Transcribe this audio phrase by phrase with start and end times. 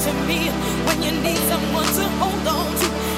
[0.00, 0.48] to me
[0.86, 3.09] when you need someone to hold on to.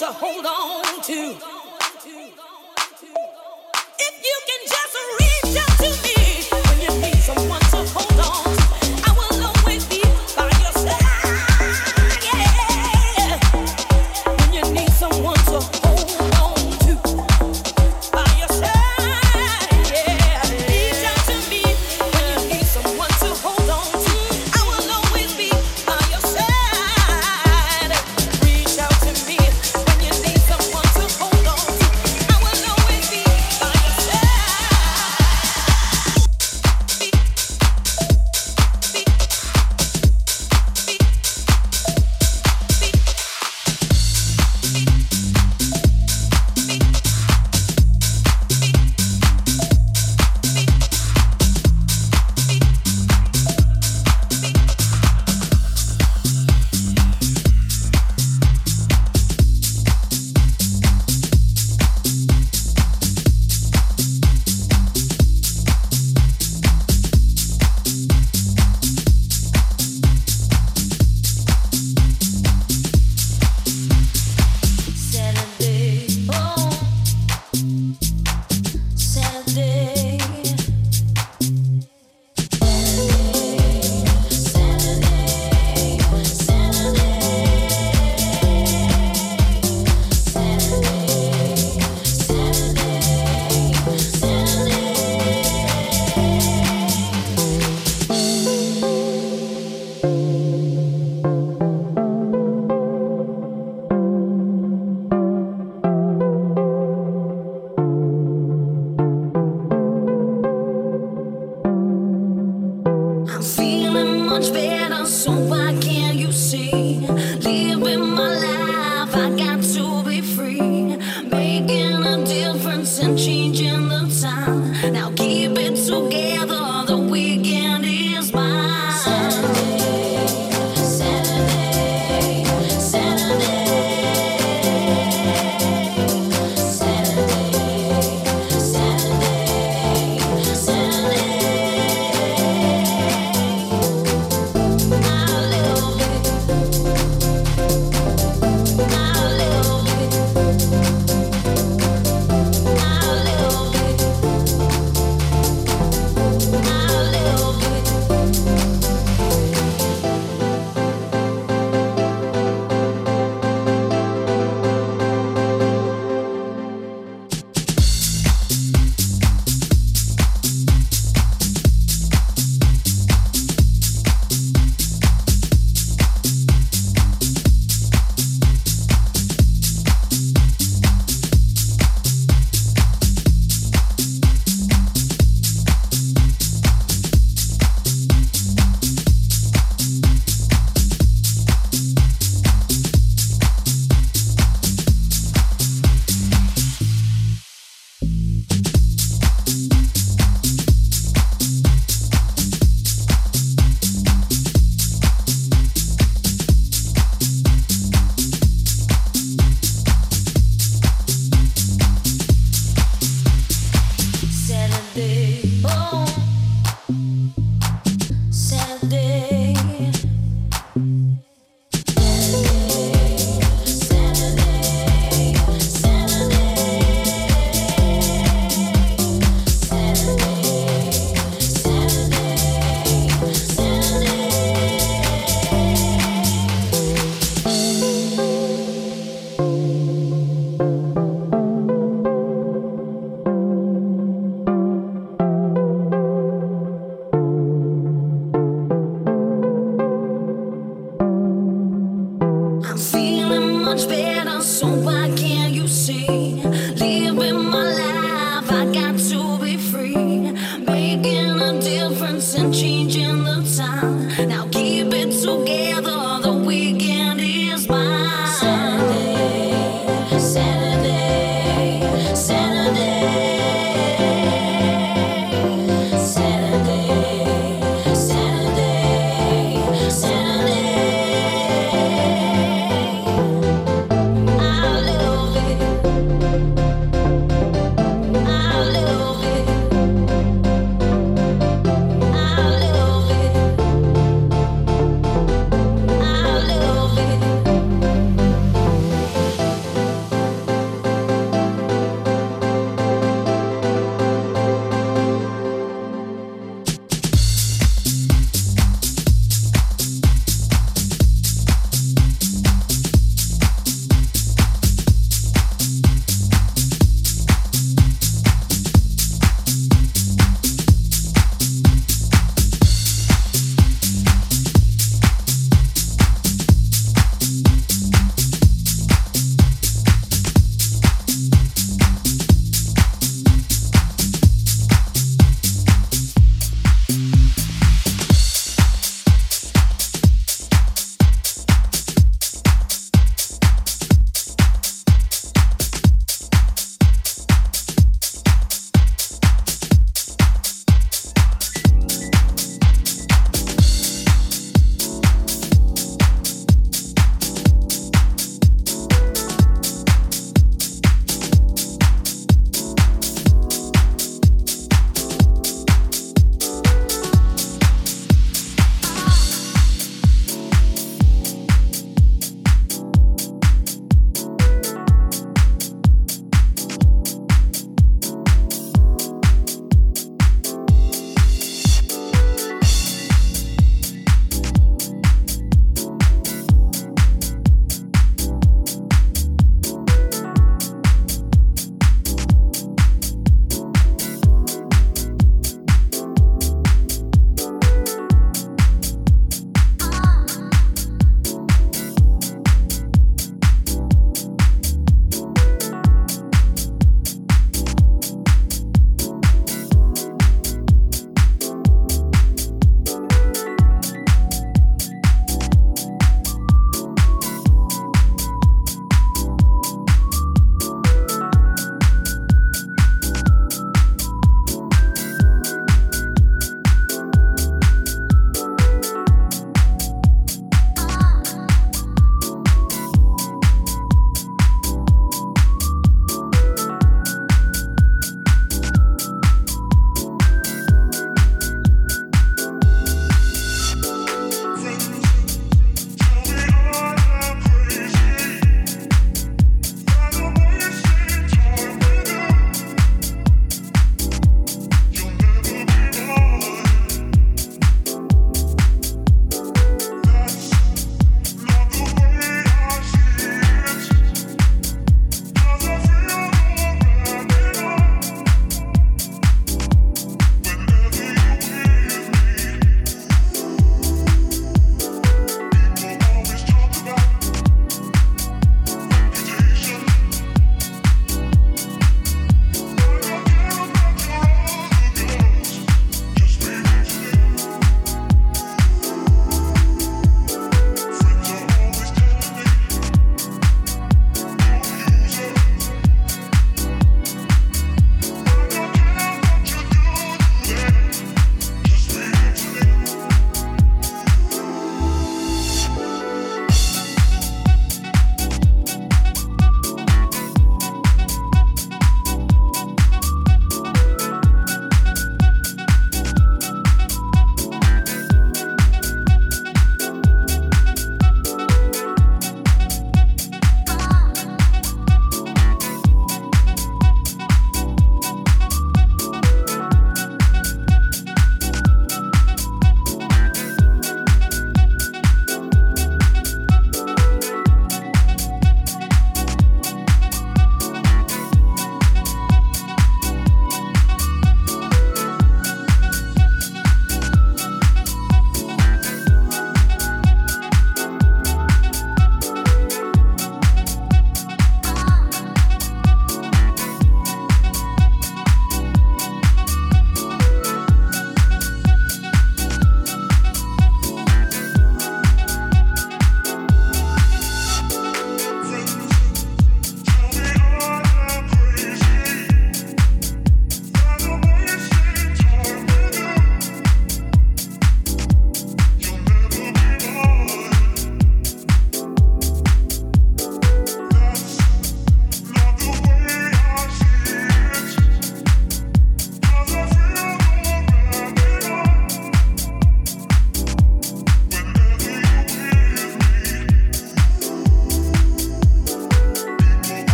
[0.00, 1.49] to hold on to.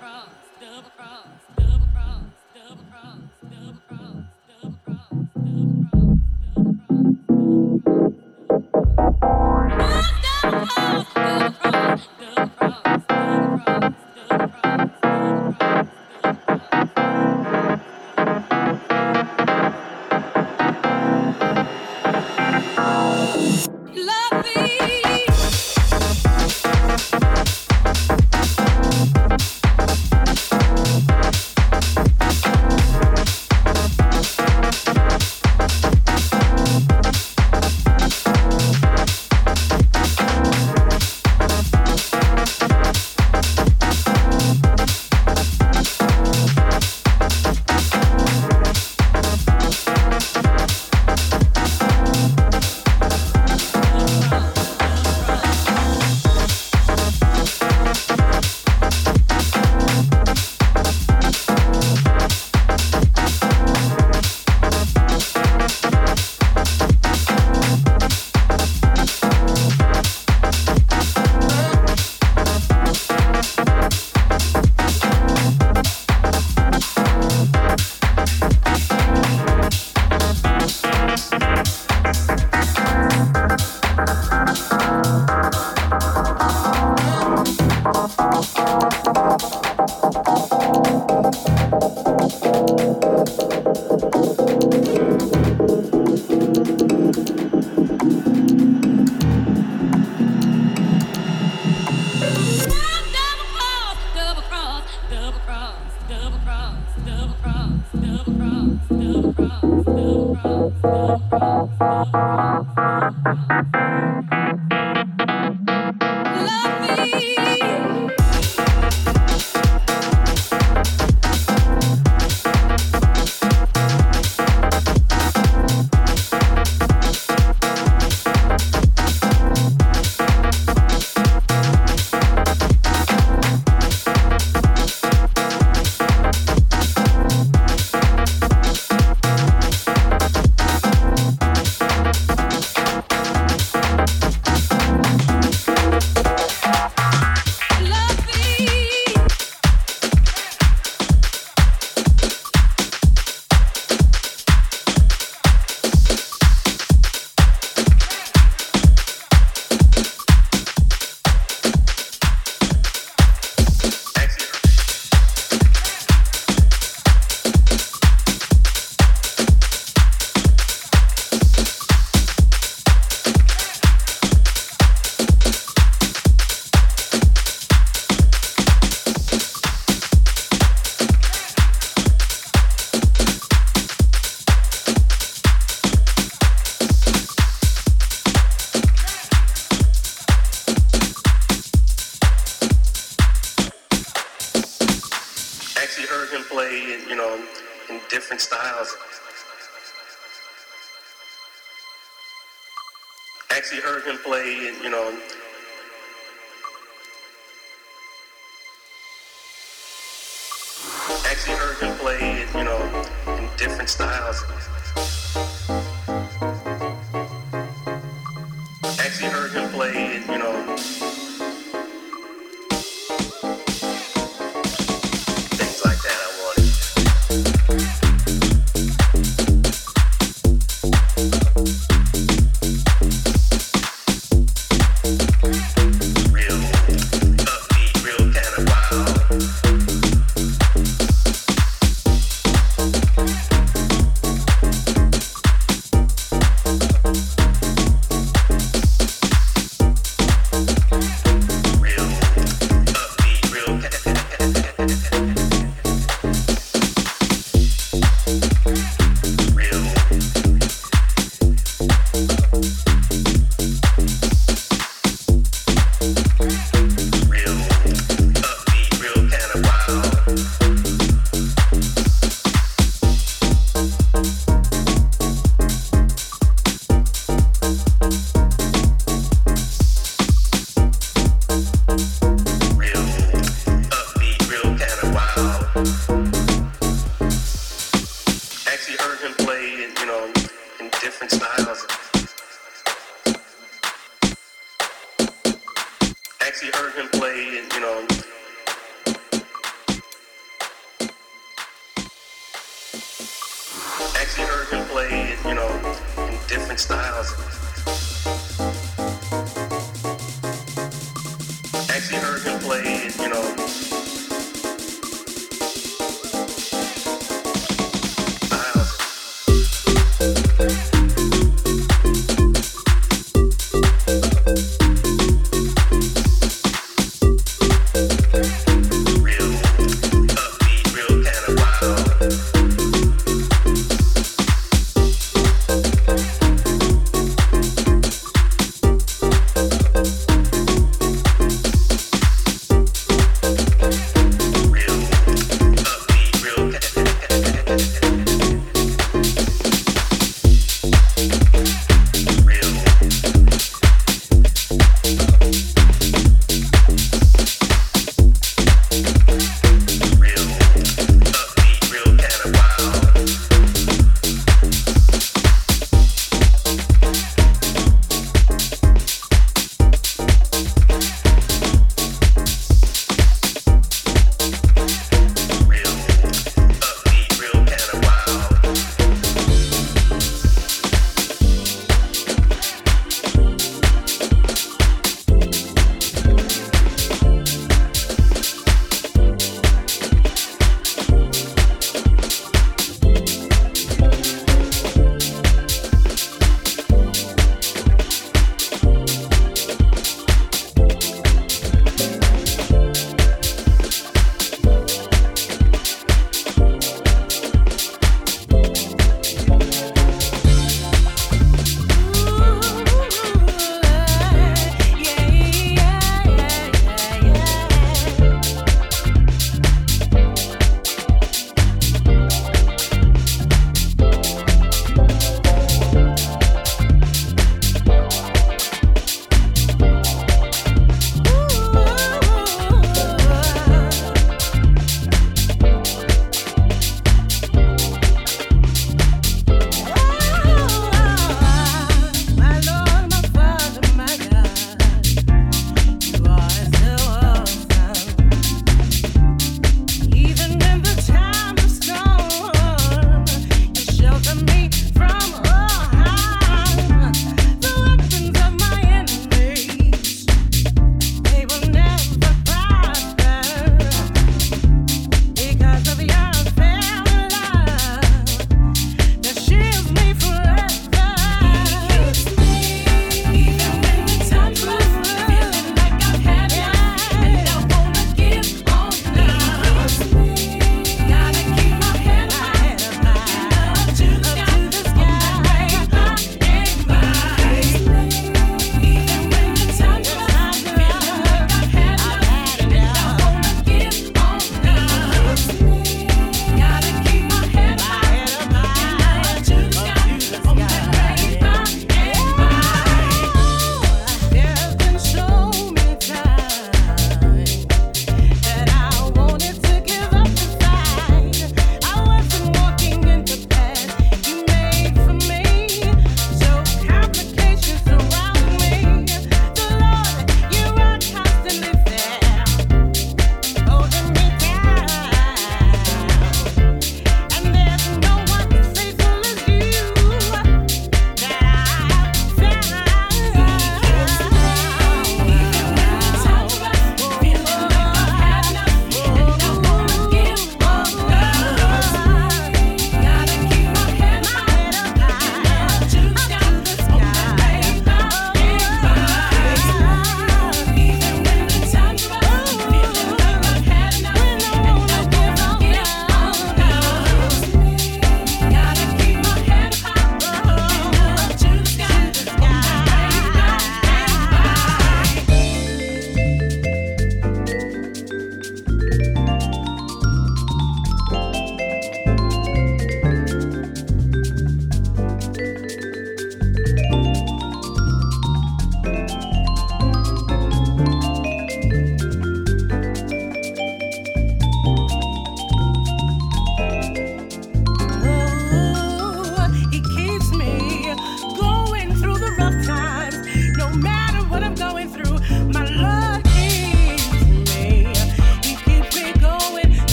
[0.00, 0.34] Thank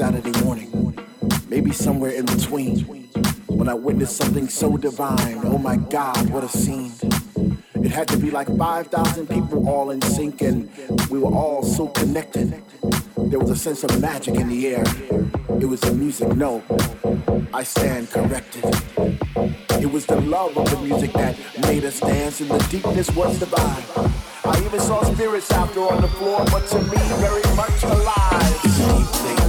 [0.00, 0.96] Saturday morning.
[1.50, 2.86] Maybe somewhere in between.
[3.48, 6.94] When I witnessed something so divine, oh my God, what a scene.
[7.74, 10.70] It had to be like 5,000 people all in sync, and
[11.10, 12.62] we were all so connected.
[13.18, 14.84] There was a sense of magic in the air.
[15.60, 16.62] It was the music, no,
[17.52, 18.64] I stand corrected.
[19.84, 21.36] It was the love of the music that
[21.66, 23.84] made us dance, and the deepness was divine.
[24.46, 28.60] I even saw spirits after on the floor, but to me, very much alive.
[28.64, 29.39] It's a deep thing.